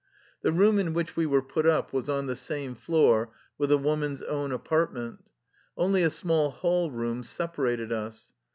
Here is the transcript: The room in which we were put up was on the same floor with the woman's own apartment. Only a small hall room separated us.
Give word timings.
The 0.41 0.51
room 0.51 0.79
in 0.79 0.93
which 0.93 1.15
we 1.15 1.27
were 1.27 1.43
put 1.43 1.67
up 1.67 1.93
was 1.93 2.09
on 2.09 2.25
the 2.25 2.35
same 2.35 2.73
floor 2.73 3.33
with 3.59 3.69
the 3.69 3.77
woman's 3.77 4.23
own 4.23 4.51
apartment. 4.51 5.23
Only 5.77 6.01
a 6.01 6.09
small 6.09 6.49
hall 6.49 6.89
room 6.89 7.23
separated 7.23 7.91
us. 7.91 8.33